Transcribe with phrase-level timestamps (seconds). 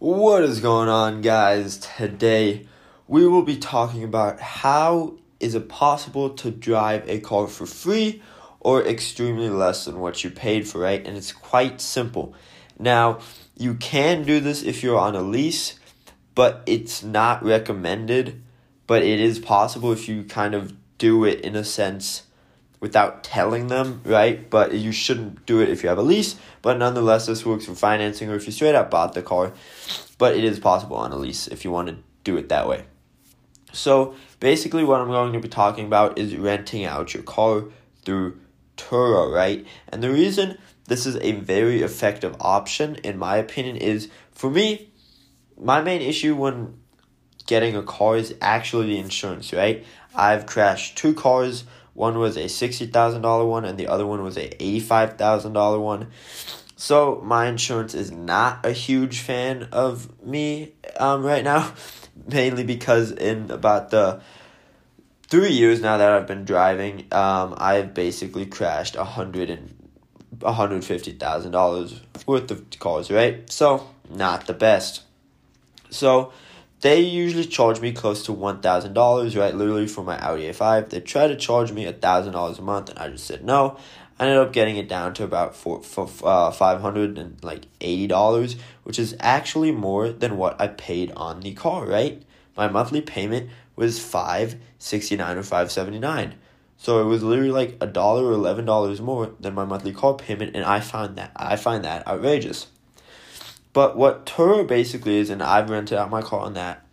[0.00, 1.76] What is going on, guys?
[1.76, 2.68] Today
[3.08, 8.22] we will be talking about how is it possible to drive a car for free
[8.60, 11.04] or extremely less than what you paid for, right?
[11.04, 12.32] And it's quite simple.
[12.78, 13.18] Now,
[13.56, 15.80] you can do this if you're on a lease,
[16.36, 18.40] but it's not recommended,
[18.86, 22.22] but it is possible if you kind of do it in a sense
[22.80, 24.48] without telling them, right?
[24.48, 26.36] But you shouldn't do it if you have a lease.
[26.62, 29.52] But nonetheless, this works for financing or if you straight up bought the car.
[30.18, 32.84] But it is possible on a lease if you want to do it that way.
[33.72, 37.64] So basically, what I'm going to be talking about is renting out your car
[38.04, 38.40] through
[38.76, 39.66] Turo, right?
[39.88, 40.56] And the reason
[40.86, 44.90] this is a very effective option, in my opinion, is for me,
[45.60, 46.78] my main issue when
[47.46, 49.84] getting a car is actually the insurance, right?
[50.14, 51.64] I've crashed two cars
[51.98, 56.08] one was a $60,000 one and the other one was a $85,000 one.
[56.76, 61.72] So my insurance is not a huge fan of me um, right now,
[62.26, 64.20] mainly because in about the
[65.26, 69.74] three years now that I've been driving, um, I've basically crashed a hundred and
[70.40, 73.50] hundred fifty thousand dollars worth of cars, right?
[73.50, 75.02] So not the best.
[75.90, 76.32] So
[76.80, 79.54] they usually charge me close to one thousand dollars, right?
[79.54, 80.90] Literally for my Audi A5.
[80.90, 83.76] They try to charge me a thousand dollars a month, and I just said no.
[84.18, 88.56] I ended up getting it down to about uh, five hundred and like eighty dollars,
[88.84, 91.86] which is actually more than what I paid on the car.
[91.86, 92.22] Right,
[92.56, 96.34] my monthly payment was five sixty nine or five seventy nine.
[96.76, 100.14] So it was literally like a dollar or eleven dollars more than my monthly car
[100.14, 102.68] payment, and I find that I find that outrageous.
[103.72, 106.84] But what Turo basically is, and I've rented out my car on that,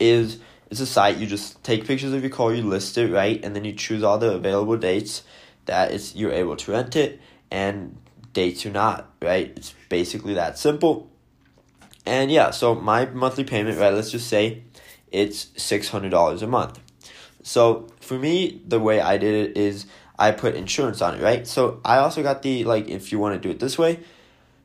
[0.00, 0.38] is
[0.70, 3.54] it's a site you just take pictures of your car, you list it right, and
[3.54, 5.22] then you choose all the available dates
[5.66, 7.96] that it's you're able to rent it and
[8.32, 9.52] dates you're not, right?
[9.56, 11.10] It's basically that simple.
[12.04, 14.64] And yeah, so my monthly payment, right, let's just say
[15.10, 16.80] it's six hundred dollars a month.
[17.42, 19.86] So for me, the way I did it is
[20.18, 21.46] I put insurance on it, right?
[21.46, 24.00] So I also got the like if you want to do it this way,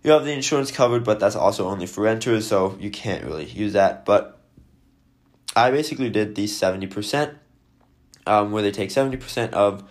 [0.04, 3.46] you have the insurance covered, but that's also only for renters, so you can't really
[3.46, 4.06] use that.
[4.06, 4.40] But
[5.56, 7.36] I basically did the 70%,
[8.26, 9.84] um, where they take 70% of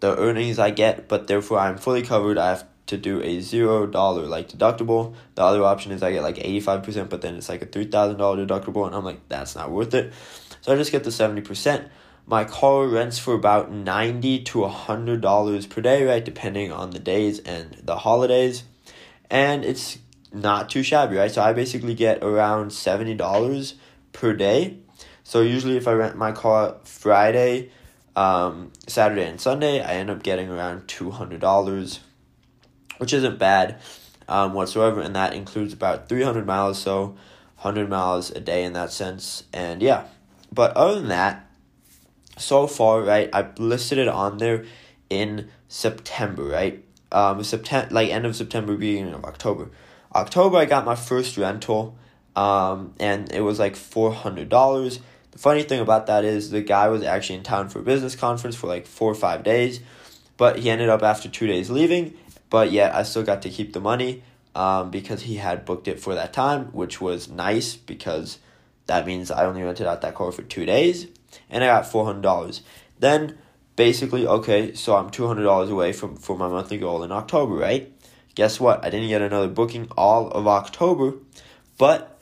[0.00, 2.38] the earnings I get, but therefore I'm fully covered.
[2.38, 5.14] I have to do a zero dollar like deductible.
[5.36, 8.86] The other option is I get like 85%, but then it's like a $3,000 deductible,
[8.86, 10.12] and I'm like, that's not worth it.
[10.60, 11.88] So I just get the 70%.
[12.26, 17.38] My car rents for about 90 to $100 per day, right, depending on the days
[17.40, 18.64] and the holidays
[19.32, 19.98] and it's
[20.30, 21.30] not too shabby, right?
[21.30, 23.74] So I basically get around $70
[24.12, 24.76] per day.
[25.24, 27.70] So usually if I rent my car Friday,
[28.14, 31.98] um, Saturday and Sunday, I end up getting around $200,
[32.98, 33.80] which isn't bad
[34.28, 37.16] um, whatsoever, and that includes about 300 miles, so
[37.62, 39.44] 100 miles a day in that sense.
[39.52, 40.08] And yeah,
[40.52, 41.48] but other than that,
[42.36, 44.66] so far, right, I've listed it on there
[45.08, 46.84] in September, right?
[47.12, 49.70] Um, September, like end of September, beginning of October.
[50.14, 51.96] October, I got my first rental,
[52.36, 55.00] um, and it was like four hundred dollars.
[55.30, 58.14] The funny thing about that is the guy was actually in town for a business
[58.14, 59.80] conference for like four or five days,
[60.36, 62.14] but he ended up after two days leaving.
[62.50, 64.22] But yet, I still got to keep the money
[64.54, 68.38] um, because he had booked it for that time, which was nice because
[68.86, 71.06] that means I only rented out that car for two days,
[71.48, 72.62] and I got four hundred dollars.
[72.98, 73.38] Then
[73.76, 77.92] basically, okay, so I'm $200 away from for my monthly goal in October, right?
[78.34, 78.84] Guess what?
[78.84, 81.14] I didn't get another booking all of October,
[81.78, 82.20] but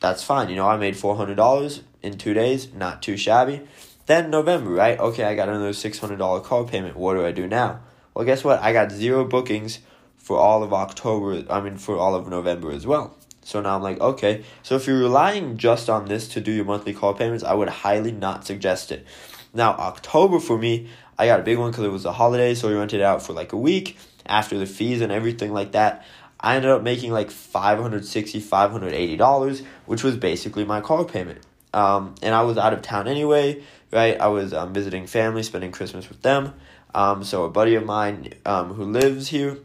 [0.00, 0.48] that's fine.
[0.48, 3.62] You know, I made $400 in two days, not too shabby.
[4.06, 4.98] Then November, right?
[4.98, 6.96] Okay, I got another $600 car payment.
[6.96, 7.80] What do I do now?
[8.14, 8.60] Well, guess what?
[8.60, 9.78] I got zero bookings
[10.16, 13.16] for all of October, I mean, for all of November as well.
[13.44, 14.44] So now I'm like, okay.
[14.62, 17.68] So if you're relying just on this to do your monthly car payments, I would
[17.68, 19.06] highly not suggest it.
[19.54, 22.68] Now, October for me, I got a big one because it was a holiday, so
[22.68, 26.04] we rented it out for like a week after the fees and everything like that.
[26.40, 31.44] I ended up making like $560, $580, which was basically my car payment.
[31.72, 33.62] Um, and I was out of town anyway,
[33.92, 34.20] right?
[34.20, 36.54] I was um, visiting family, spending Christmas with them.
[36.94, 39.58] Um, so a buddy of mine um, who lives here,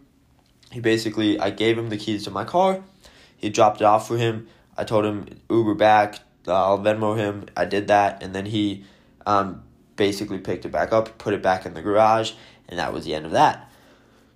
[0.72, 2.84] he basically, I gave him the keys to my car.
[3.36, 4.48] He dropped it off for him.
[4.78, 6.20] I told him Uber back.
[6.48, 7.46] Uh, I'll Venmo him.
[7.58, 8.86] I did that, and then he
[9.26, 9.64] um,
[9.98, 12.32] basically picked it back up, put it back in the garage,
[12.70, 13.70] and that was the end of that.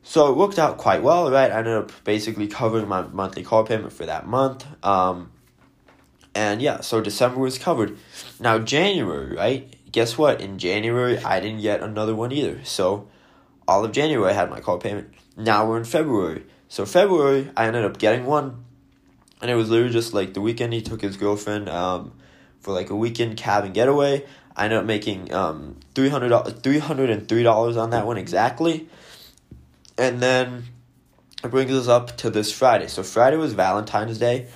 [0.03, 1.51] So it worked out quite well, right?
[1.51, 4.65] I ended up basically covering my monthly car payment for that month.
[4.83, 5.31] Um,
[6.33, 7.97] and yeah, so December was covered.
[8.39, 9.75] Now, January, right?
[9.91, 10.41] Guess what?
[10.41, 12.63] In January, I didn't get another one either.
[12.63, 13.09] So
[13.67, 15.13] all of January, I had my car payment.
[15.37, 16.45] Now we're in February.
[16.67, 18.63] So February, I ended up getting one.
[19.41, 22.13] and it was literally just like the weekend he took his girlfriend um,
[22.59, 24.25] for like a weekend cabin getaway.
[24.55, 28.87] I ended up making um, $300, $303 on that one exactly.
[29.97, 30.65] And then
[31.43, 32.87] it brings us up to this Friday.
[32.87, 34.47] So Friday was Valentine's Day,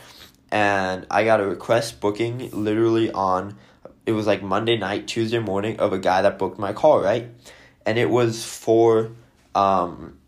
[0.52, 3.58] and I got a request booking literally on
[4.06, 7.28] it was like Monday night, Tuesday morning of a guy that booked my car, right?
[7.86, 9.12] And it was for
[9.54, 10.20] um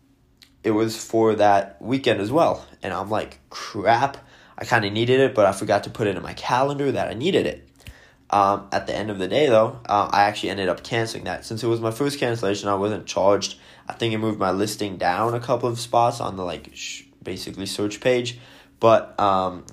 [0.64, 2.66] it was for that weekend as well.
[2.82, 4.16] And I'm like, crap,
[4.56, 7.08] I kind of needed it, but I forgot to put it in my calendar that
[7.08, 7.67] I needed it.
[8.30, 11.46] Um, at the end of the day, though, uh, I actually ended up canceling that.
[11.46, 13.58] Since it was my first cancellation, I wasn't charged.
[13.88, 17.04] I think it moved my listing down a couple of spots on the like sh-
[17.22, 18.38] basically search page,
[18.80, 19.64] but um,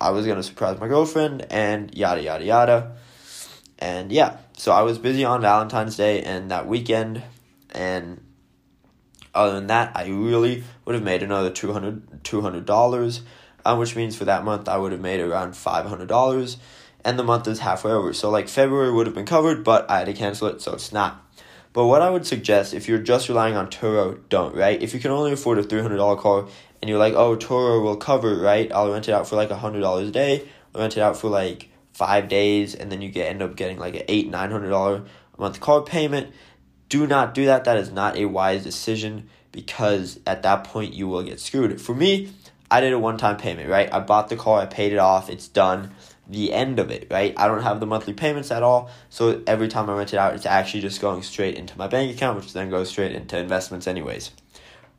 [0.00, 2.96] I was gonna surprise my girlfriend and yada yada yada,
[3.80, 4.36] and yeah.
[4.56, 7.20] So I was busy on Valentine's Day and that weekend,
[7.70, 8.20] and
[9.34, 13.20] other than that, I really would have made another $200,
[13.64, 16.58] um, which means for that month I would have made around five hundred dollars
[17.04, 18.12] and the month is halfway over.
[18.12, 20.92] So like February would have been covered, but I had to cancel it, so it's
[20.92, 21.20] not.
[21.72, 24.80] But what I would suggest if you're just relying on Turo, don't, right?
[24.80, 26.46] If you can only afford a $300 car
[26.80, 28.70] and you're like, oh, Turo will cover, right?
[28.72, 31.70] I'll rent it out for like $100 a day, I'll rent it out for like
[31.92, 35.60] five days, and then you get end up getting like an eight, $900 a month
[35.60, 36.32] car payment.
[36.88, 37.64] Do not do that.
[37.64, 41.80] That is not a wise decision because at that point you will get screwed.
[41.80, 42.32] For me,
[42.70, 43.92] I did a one time payment, right?
[43.92, 45.92] I bought the car, I paid it off, it's done
[46.28, 47.34] the end of it, right?
[47.36, 50.34] I don't have the monthly payments at all, so every time I rent it out,
[50.34, 53.86] it's actually just going straight into my bank account, which then goes straight into investments,
[53.86, 54.30] anyways.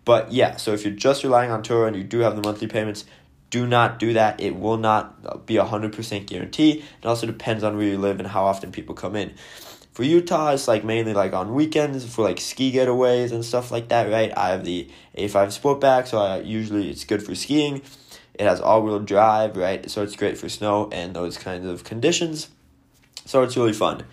[0.05, 2.67] But yeah, so if you're just relying on Turo and you do have the monthly
[2.67, 3.05] payments,
[3.49, 4.39] do not do that.
[4.39, 6.83] It will not uh, be a 100% guarantee.
[7.01, 9.33] It also depends on where you live and how often people come in.
[9.93, 13.87] For Utah, it's like mainly like on weekends for like ski getaways and stuff like
[13.87, 14.31] that, right?
[14.37, 17.81] I have the A5 Sportback, so I usually it's good for skiing
[18.39, 19.89] it has all wheel drive, right?
[19.89, 22.49] So it's great for snow and those kinds of conditions.
[23.25, 24.03] So it's really fun.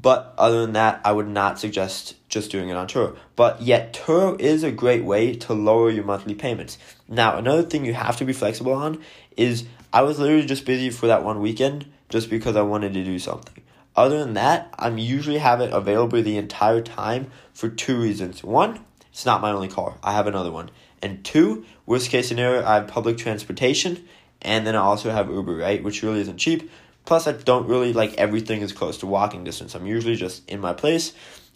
[0.00, 3.16] But other than that, I would not suggest just doing it on Turo.
[3.34, 6.78] But yet, Turo is a great way to lower your monthly payments.
[7.08, 9.02] Now, another thing you have to be flexible on
[9.36, 13.04] is I was literally just busy for that one weekend just because I wanted to
[13.04, 13.62] do something.
[13.96, 18.44] Other than that, I'm usually have it available the entire time for two reasons.
[18.44, 19.98] One, it's not my only car.
[20.04, 20.70] I have another one.
[21.02, 24.08] And two, worst case scenario, I have public transportation,
[24.42, 26.70] and then I also have Uber, right, which really isn't cheap.
[27.04, 29.74] Plus, I don't really like everything is close to walking distance.
[29.74, 31.12] I'm usually just in my place,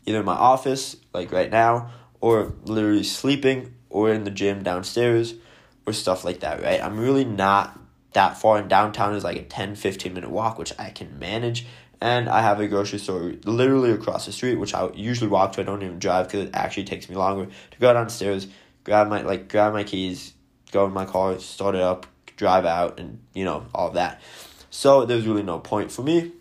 [0.06, 1.90] either in my office, like right now,
[2.20, 5.34] or literally sleeping, or in the gym downstairs,
[5.86, 6.80] or stuff like that, right?
[6.80, 7.78] I'm really not
[8.12, 11.66] that far, and downtown is like a 10 15 minute walk, which I can manage.
[12.00, 15.60] And I have a grocery store literally across the street, which I usually walk to.
[15.60, 18.48] I don't even drive because it actually takes me longer to go downstairs,
[18.84, 20.32] grab my like grab my keys,
[20.70, 22.06] go in my car, start it up,
[22.36, 24.20] drive out, and you know all of that.
[24.70, 26.32] So there's really no point for me.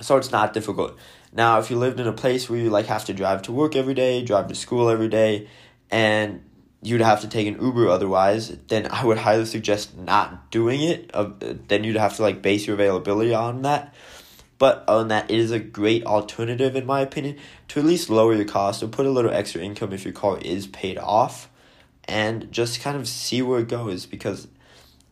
[0.00, 0.96] So it's not difficult.
[1.32, 3.76] Now, if you lived in a place where you like have to drive to work
[3.76, 5.48] every day, drive to school every day,
[5.90, 6.42] and
[6.82, 11.10] you'd have to take an Uber otherwise, then I would highly suggest not doing it.
[11.12, 11.30] Uh,
[11.68, 13.94] then you'd have to like base your availability on that.
[14.58, 17.36] But on that, it is a great alternative in my opinion
[17.68, 20.38] to at least lower your cost or put a little extra income if your car
[20.38, 21.50] is paid off
[22.08, 24.48] and just kind of see where it goes because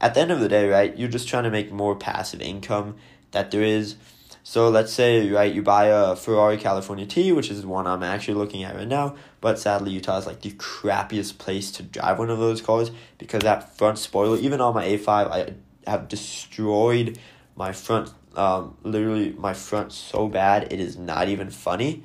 [0.00, 2.96] at the end of the day, right, you're just trying to make more passive income
[3.30, 3.96] that there is.
[4.42, 8.34] So let's say, right, you buy a Ferrari California T, which is one I'm actually
[8.34, 12.28] looking at right now, but sadly Utah is like the crappiest place to drive one
[12.28, 15.54] of those cars because that front spoiler, even on my A5, I
[15.90, 17.18] have destroyed
[17.56, 22.04] my front, um, literally my front so bad, it is not even funny.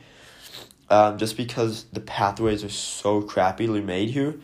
[0.90, 4.40] Um, just because the pathways are so crappily made here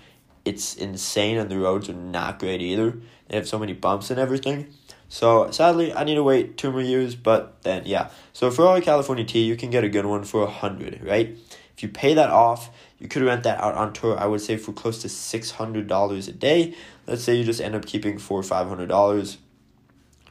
[0.45, 2.97] it's insane and the roads are not great either.
[3.27, 4.67] They have so many bumps and everything.
[5.09, 8.09] So sadly, I need to wait two more years, but then yeah.
[8.33, 11.35] So Ferrari California T, you can get a good one for a hundred, right?
[11.75, 14.17] If you pay that off, you could rent that out on Turo.
[14.17, 16.75] I would say for close to six hundred dollars a day.
[17.07, 19.37] Let's say you just end up keeping four or five hundred dollars,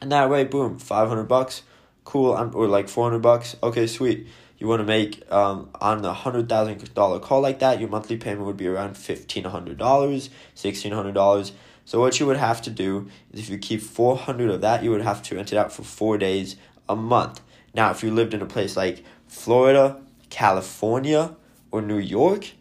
[0.01, 1.61] and that way, boom, five hundred bucks,
[2.03, 2.31] cool.
[2.31, 3.55] or like four hundred bucks.
[3.61, 4.27] Okay, sweet
[4.65, 8.17] you want to make um, on a hundred thousand dollar call like that, your monthly
[8.17, 11.51] payment would be around fifteen hundred dollars, sixteen hundred dollars.
[11.85, 14.83] So what you would have to do is if you keep four hundred of that,
[14.83, 16.55] you would have to rent it out for four days
[16.89, 17.41] a month.
[17.75, 21.35] Now, if you lived in a place like Florida, California,
[21.69, 22.53] or New York,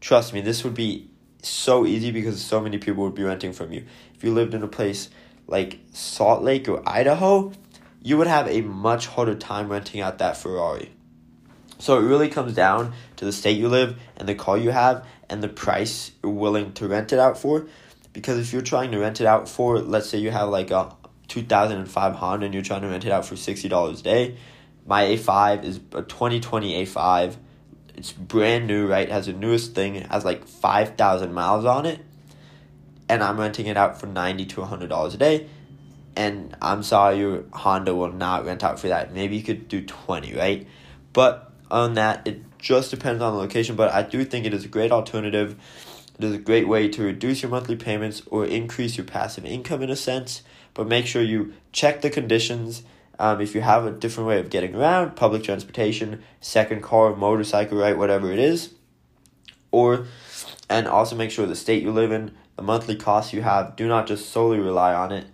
[0.00, 1.10] trust me, this would be
[1.42, 3.84] so easy because so many people would be renting from you.
[4.14, 5.10] If you lived in a place
[5.48, 7.50] like Salt Lake or Idaho,
[8.00, 10.92] you would have a much harder time renting out that Ferrari.
[11.80, 15.06] So it really comes down to the state you live and the car you have
[15.30, 17.66] and the price you're willing to rent it out for.
[18.12, 20.94] because if you're trying to rent it out for, let's say you have like a
[21.28, 24.36] 2005 Honda and you're trying to rent it out for $60 a day,
[24.86, 27.36] my A5 is a 2020 A5.
[27.94, 29.08] It's brand new, right?
[29.08, 29.94] It has the newest thing.
[29.94, 32.00] It has like 5,000 miles on it.
[33.08, 35.48] And I'm renting it out for 90 to $100 a day.
[36.16, 39.14] And I'm sorry, your Honda will not rent out for that.
[39.14, 40.66] Maybe you could do 20, right?
[41.12, 43.76] But on that, it just depends on the location.
[43.76, 45.56] But I do think it is a great alternative
[46.20, 49.80] it is a great way to reduce your monthly payments or increase your passive income
[49.80, 50.42] in a sense,
[50.74, 52.82] but make sure you check the conditions.
[53.18, 57.78] Um, if you have a different way of getting around, public transportation, second car, motorcycle,
[57.78, 58.74] right, whatever it is,
[59.70, 60.04] or
[60.68, 63.88] and also make sure the state you live in, the monthly costs you have, do
[63.88, 65.24] not just solely rely on it,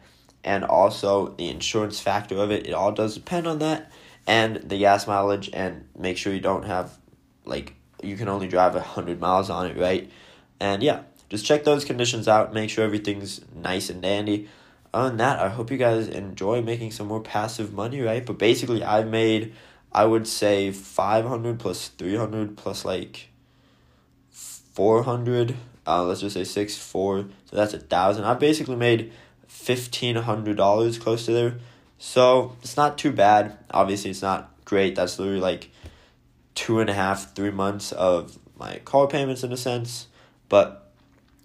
[0.45, 2.65] and also the insurance factor of it.
[2.65, 3.91] It all does depend on that,
[4.27, 6.99] and the gas mileage, and make sure you don't have
[7.45, 10.11] like you can only drive a hundred miles on it, right?
[10.61, 12.53] And yeah, just check those conditions out.
[12.53, 14.49] Make sure everything's nice and dandy.
[14.95, 18.25] Other than that, I hope you guys enjoy making some more passive money, right?
[18.25, 19.53] But basically, I've made,
[19.93, 23.29] I would say, 500 plus 300 plus like
[24.31, 25.57] 400.
[25.87, 27.27] Uh, let's just say 6, 4.
[27.45, 28.25] So that's a thousand.
[28.25, 29.13] i've basically made
[29.49, 31.59] $1,500 close to there.
[31.99, 33.57] So it's not too bad.
[33.71, 34.97] Obviously, it's not great.
[34.97, 35.71] That's literally like
[36.55, 40.09] two and a half, three months of my car payments in a sense.
[40.49, 40.91] But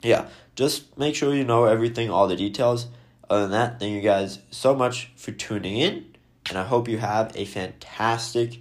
[0.02, 2.88] yeah, just make sure you know everything, all the details.
[3.30, 6.06] Other than that, thank you guys so much for tuning in.
[6.50, 8.60] And I hope you have a fantastic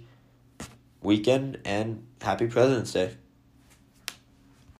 [1.01, 3.15] weekend and happy President's Day.